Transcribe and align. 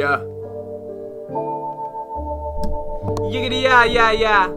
Yeah. 0.00 0.24
Yiggity 3.28 3.60
yeah, 3.68 3.84
yeah, 3.84 4.12
yeah. 4.12 4.48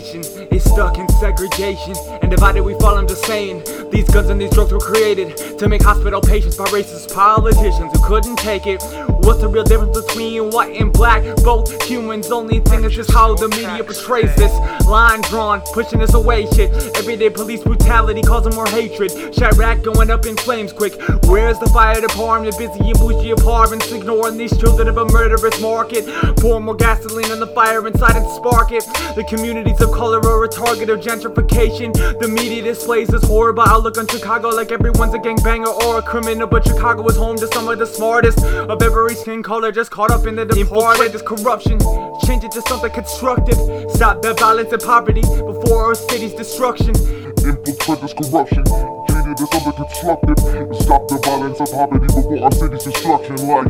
Nation 0.00 0.22
is 0.50 0.64
stuck 0.64 0.96
in 0.96 1.06
segregation 1.20 1.94
and 2.22 2.30
divided 2.30 2.62
we 2.62 2.72
fall. 2.78 2.96
I'm 2.96 3.06
just 3.06 3.26
saying. 3.26 3.62
These 3.90 4.08
guns 4.08 4.30
and 4.30 4.40
these 4.40 4.50
drugs 4.50 4.72
were 4.72 4.78
created 4.78 5.36
to 5.58 5.68
make 5.68 5.82
hospital 5.82 6.22
patients 6.22 6.56
by 6.56 6.64
racist 6.66 7.12
politicians 7.12 7.92
who 7.92 8.06
couldn't 8.06 8.36
take 8.36 8.66
it. 8.66 8.82
What's 9.24 9.40
the 9.40 9.48
real 9.48 9.64
difference 9.64 10.00
between 10.00 10.50
white 10.50 10.80
and 10.80 10.90
black? 10.90 11.22
Both 11.44 11.82
humans. 11.82 12.30
Only 12.30 12.60
thing 12.60 12.84
is 12.84 12.94
just 12.94 13.12
how 13.12 13.34
the 13.34 13.48
media 13.48 13.84
portrays 13.84 14.34
this. 14.36 14.52
Line 14.86 15.20
drawn, 15.22 15.60
pushing 15.74 16.00
us 16.02 16.14
away. 16.14 16.46
Shit. 16.46 16.70
Everyday 16.96 17.28
police 17.28 17.62
brutality 17.62 18.22
causing 18.22 18.54
more 18.54 18.68
hatred. 18.68 19.10
Chiraq 19.10 19.84
going 19.84 20.10
up 20.10 20.24
in 20.24 20.34
flames 20.38 20.72
quick. 20.72 20.94
Where's 21.24 21.58
the 21.58 21.66
fire 21.66 22.00
department? 22.00 22.56
Busy 22.56 22.88
in 22.88 22.96
bougie 22.96 23.32
apartments, 23.32 23.92
ignoring 23.92 24.38
these 24.38 24.56
children 24.56 24.88
of 24.88 24.96
a 24.96 25.04
murderous 25.06 25.60
market. 25.60 26.06
Pour 26.38 26.58
more 26.58 26.76
gasoline 26.76 27.30
on 27.32 27.40
the 27.40 27.48
fire 27.48 27.86
inside 27.86 28.16
and 28.16 28.26
spark 28.30 28.72
it. 28.72 28.84
The 29.14 29.26
communities 29.28 29.80
of 29.82 29.89
color 29.90 30.24
or 30.26 30.44
a 30.44 30.48
target 30.48 30.90
of 30.90 31.00
gentrification. 31.00 31.92
The 32.20 32.28
media 32.28 32.62
displays 32.62 33.08
this 33.08 33.24
horrible 33.24 33.62
outlook 33.62 33.98
on 33.98 34.06
Chicago 34.06 34.48
like 34.48 34.72
everyone's 34.72 35.14
a 35.14 35.18
gangbanger 35.18 35.68
or 35.84 35.98
a 35.98 36.02
criminal. 36.02 36.46
But 36.46 36.66
Chicago 36.66 37.06
is 37.08 37.16
home 37.16 37.36
to 37.36 37.46
some 37.48 37.68
of 37.68 37.78
the 37.78 37.86
smartest 37.86 38.42
of 38.44 38.82
every 38.82 39.14
skin 39.14 39.42
color, 39.42 39.72
just 39.72 39.90
caught 39.90 40.10
up 40.10 40.26
in 40.26 40.36
the 40.36 40.44
department. 40.46 41.12
this 41.12 41.22
corruption, 41.22 41.78
change 42.26 42.44
it 42.44 42.52
to 42.52 42.62
something 42.62 42.90
constructive. 42.90 43.56
Stop 43.90 44.22
the 44.22 44.34
violence 44.34 44.72
and 44.72 44.82
poverty 44.82 45.22
before 45.22 45.84
our 45.84 45.94
city's 45.94 46.34
destruction. 46.34 46.94
Infiltrate 47.40 48.00
this 48.00 48.12
corruption, 48.12 48.64
change 49.08 49.26
it 49.26 49.36
to 49.36 49.46
something 49.52 49.72
constructive. 49.72 50.38
And 50.44 50.76
stop 50.76 51.08
the 51.08 51.18
violence 51.24 51.60
and 51.60 51.70
poverty 51.70 52.06
before 52.06 52.44
our 52.44 52.52
city's 52.52 52.84
destruction. 52.84 53.36
Like, 53.46 53.66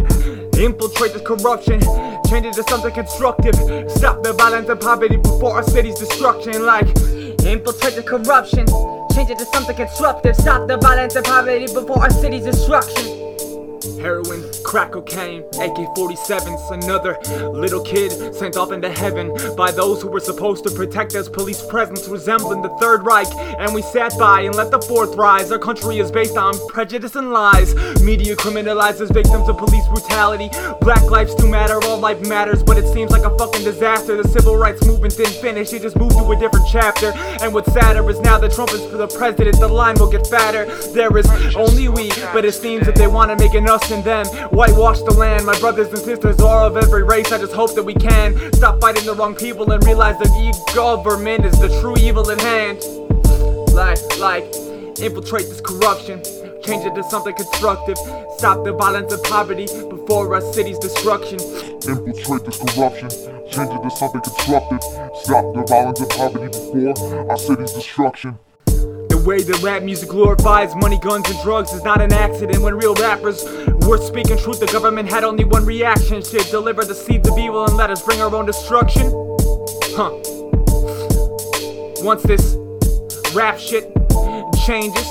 Infiltrate 0.58 1.12
this 1.14 1.22
corruption, 1.22 1.80
change 2.31 2.47
it 2.47 2.53
to 2.53 2.62
something 2.62 2.95
constructive. 2.95 3.56
Stop 3.91 4.23
the 4.23 4.33
violence 4.33 4.69
and 4.69 4.81
poverty 4.81 5.17
before 5.17 5.56
our 5.56 5.64
city's 5.64 5.98
destruction. 5.98 6.64
Like, 6.64 6.86
infiltrate 7.45 7.97
the 7.97 8.05
corruption, 8.06 8.67
change 9.12 9.31
it 9.31 9.39
to 9.39 9.45
something 9.47 9.75
constructive. 9.75 10.36
Stop 10.36 10.69
the 10.69 10.77
violence 10.77 11.17
and 11.17 11.25
poverty 11.27 11.67
before 11.67 11.98
our 11.98 12.11
city's 12.11 12.45
destruction. 12.45 13.30
Heroin, 14.00 14.45
crack 14.62 14.92
cocaine, 14.92 15.42
AK 15.55 15.95
47s, 15.97 16.70
another 16.70 17.19
little 17.50 17.83
kid 17.83 18.34
sent 18.34 18.56
off 18.56 18.73
into 18.73 18.91
heaven 18.91 19.34
by 19.56 19.70
those 19.70 20.03
who 20.03 20.09
were 20.09 20.20
supposed 20.20 20.64
to 20.64 20.70
protect 20.70 21.14
us. 21.14 21.28
Police 21.28 21.62
presence 21.67 22.06
resembling 22.06 22.62
the 22.62 22.69
Third 22.81 23.05
Reich, 23.05 23.28
and 23.58 23.75
we 23.75 23.83
sat 23.83 24.17
by 24.19 24.42
and 24.42 24.55
let 24.55 24.70
the 24.70 24.81
fourth 24.83 25.17
rise. 25.17 25.51
Our 25.51 25.58
country 25.58 25.98
is 25.98 26.11
based 26.11 26.36
on 26.36 26.55
prejudice 26.69 27.17
and 27.17 27.33
lies. 27.33 27.75
Media 28.03 28.36
criminalizes 28.36 29.12
victims 29.12 29.48
of 29.48 29.56
police 29.56 29.86
brutality. 29.89 30.51
Black 30.81 31.03
lives 31.11 31.34
do 31.34 31.48
matter, 31.48 31.83
all 31.84 31.98
life 31.98 32.20
matters, 32.28 32.62
but 32.62 32.77
it 32.77 32.86
seems 32.92 33.11
like 33.11 33.25
a 33.25 33.36
fucking 33.39 33.64
disaster. 33.64 34.20
The 34.23 34.28
civil 34.28 34.56
rights 34.56 34.84
movement 34.84 35.17
didn't 35.17 35.41
finish, 35.41 35.73
it 35.73 35.83
just 35.83 35.97
moved 35.97 36.19
to 36.19 36.31
a 36.31 36.36
different 36.39 36.67
chapter. 36.70 37.12
And 37.42 37.55
what's 37.55 37.73
sadder 37.73 38.08
is 38.11 38.20
now 38.20 38.39
that 38.39 38.53
Trump 38.53 38.73
is 38.73 38.84
for 38.86 38.98
the 38.98 39.08
president, 39.08 39.58
the 39.58 39.69
line 39.69 39.97
will 39.98 40.11
get 40.11 40.27
fatter. 40.27 40.67
There 40.92 41.17
is 41.17 41.27
only 41.56 41.89
we, 41.89 42.11
but 42.33 42.45
it 42.45 42.53
seems 42.53 42.84
that 42.86 42.97
they 42.97 43.06
want 43.06 43.31
to 43.31 43.36
make 43.36 43.55
an 43.55 43.69
us 43.70 43.90
and 43.90 44.02
them. 44.04 44.26
Whitewash 44.50 44.98
the 45.00 45.14
land, 45.14 45.46
my 45.46 45.58
brothers 45.60 45.88
and 45.88 45.98
sisters 45.98 46.40
are 46.40 46.64
of 46.64 46.76
every 46.76 47.04
race. 47.04 47.30
I 47.32 47.38
just 47.38 47.54
hope 47.54 47.74
that 47.77 47.84
we 47.84 47.94
can 47.94 48.52
stop 48.52 48.80
fighting 48.80 49.06
the 49.06 49.14
wrong 49.14 49.34
people 49.34 49.70
and 49.70 49.82
realize 49.86 50.18
that 50.18 50.30
e 50.36 50.52
government 50.74 51.44
is 51.44 51.58
the 51.60 51.68
true 51.80 51.94
evil 51.98 52.28
at 52.30 52.40
hand. 52.40 52.80
Like, 53.72 53.98
like, 54.18 54.44
infiltrate 55.00 55.46
this 55.46 55.60
corruption. 55.60 56.22
Change 56.62 56.84
it 56.84 56.94
to 56.96 57.02
something 57.04 57.34
constructive. 57.34 57.96
Stop 58.36 58.64
the 58.64 58.72
violence 58.72 59.12
and 59.12 59.22
poverty 59.24 59.67
before 59.89 60.34
our 60.34 60.40
city's 60.52 60.78
destruction. 60.78 61.39
infiltrate 61.89 62.45
this 62.45 62.58
corruption, 62.58 63.08
change 63.50 63.70
it 63.70 63.83
to 63.83 63.90
something 63.90 64.20
constructive. 64.20 64.83
Stop 65.22 65.55
the 65.55 65.64
violence 65.68 66.00
and 66.00 66.11
poverty 66.11 66.48
before 66.48 67.30
our 67.30 67.39
city's 67.39 67.72
destruction. 67.72 68.39
The 69.20 69.29
way 69.29 69.42
that 69.42 69.63
rap 69.63 69.83
music 69.83 70.08
glorifies 70.08 70.75
money, 70.77 70.98
guns, 70.98 71.29
and 71.29 71.39
drugs 71.42 71.75
is 71.75 71.85
not 71.85 72.01
an 72.01 72.11
accident. 72.11 72.63
When 72.63 72.75
real 72.75 72.95
rappers 72.95 73.45
were 73.86 73.98
speaking 73.98 74.39
truth, 74.39 74.61
the 74.61 74.69
government 74.73 75.11
had 75.11 75.25
only 75.25 75.45
one 75.45 75.67
reaction 75.67 76.23
shit 76.23 76.51
deliver 76.51 76.86
the 76.86 76.95
seeds 76.95 77.29
of 77.29 77.36
evil 77.36 77.67
and 77.67 77.77
let 77.77 77.91
us 77.91 78.03
bring 78.03 78.23
our 78.23 78.35
own 78.35 78.47
destruction. 78.47 79.11
Huh. 79.92 80.17
Once 82.03 82.23
this 82.23 82.57
rap 83.35 83.58
shit 83.58 83.92
changes 84.64 85.07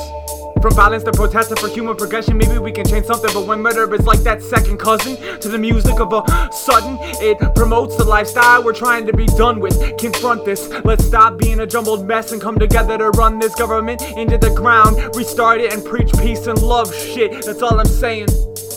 from 0.62 0.74
violence 0.74 1.04
to 1.04 1.12
protest 1.12 1.58
for 1.60 1.70
human 1.70 1.96
progression, 1.96 2.38
maybe 2.38 2.58
we 2.58 2.72
can 2.72 2.86
change 2.86 3.06
something. 3.06 3.30
But 3.34 3.46
when 3.48 3.62
murder 3.62 3.94
is 3.94 4.06
like 4.06 4.20
that 4.20 4.42
second 4.42 4.78
cousin 4.78 5.16
to 5.40 5.48
the 5.48 5.58
music 5.58 6.00
of 6.00 6.12
a 6.14 6.52
sudden, 6.52 6.98
it 7.22 7.38
promotes 7.56 7.96
the 7.96 8.04
lifestyle 8.04 8.64
we're 8.64 8.74
trying 8.74 9.06
to 9.06 9.14
be 9.14 9.26
done 9.26 9.60
with. 9.60 9.98
Confront 9.98 10.46
this. 10.46 10.70
Let's 10.84 11.06
stop 11.06 11.38
being 11.38 11.60
a 11.60 11.68
jumbled 11.68 12.08
mess 12.08 12.32
and 12.32 12.42
come 12.42 12.60
together 12.60 12.98
to 12.98 13.10
run 13.12 13.40
this 13.40 13.56
government 13.56 14.02
into 14.02 14.38
the 14.38 14.50
ground. 14.50 15.16
Restart 15.16 15.62
it 15.62 15.74
and 15.74 15.84
preach 15.84 16.12
peace 16.20 16.48
and 16.48 16.62
love 16.62 16.94
shit. 16.94 17.46
That's 17.46 17.62
all 17.62 17.80
I'm 17.80 17.86
saying. 17.86 18.28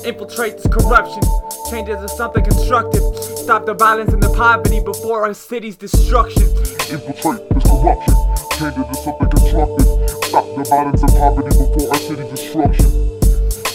Infiltrate 0.05 0.59
this 0.59 0.67
corruption. 0.67 1.23
Change 1.71 1.89
it 1.89 1.97
to 1.97 2.09
something 2.09 2.45
constructive. 2.45 3.03
Stop 3.39 3.67
the 3.67 3.75
violence 3.75 4.13
and 4.13 4.23
the 4.23 4.31
poverty 4.31 4.81
before 4.81 5.25
our 5.25 5.35
city's 5.35 5.77
destruction. 5.77 6.43
Infiltrate 6.91 7.49
this 7.51 7.65
corruption, 7.65 8.15
change 8.59 8.79
it 8.79 8.89
to 8.89 8.95
something 9.03 9.31
constructive. 9.31 10.22
Stop 10.33 10.57
the 10.57 10.65
violence 10.65 11.03
and 11.03 11.13
poverty 11.13 11.49
before 11.51 11.91
our 11.91 11.97
city's 11.97 12.31
destruction. 12.31 12.87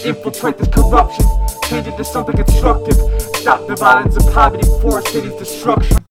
Infiltrate 0.04 0.58
this 0.58 0.66
corruption. 0.66 1.24
Change 1.68 1.86
it 1.86 1.96
to 1.96 2.04
something 2.04 2.34
constructive. 2.34 2.96
Stop 3.36 3.68
the 3.68 3.76
violence 3.76 4.16
and 4.16 4.34
poverty 4.34 4.66
before 4.66 4.94
our 4.94 5.06
city's 5.06 5.34
destruction. 5.34 6.07